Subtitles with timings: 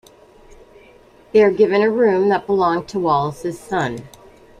[1.31, 4.07] They are given a room that belonged to Wallace's son.